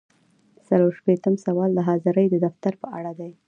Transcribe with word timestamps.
څلور 0.67 0.91
شپیتم 0.99 1.35
سوال 1.45 1.69
د 1.73 1.79
حاضرۍ 1.87 2.25
د 2.31 2.35
دفتر 2.45 2.73
په 2.81 2.87
اړه 2.97 3.11
دی. 3.19 3.31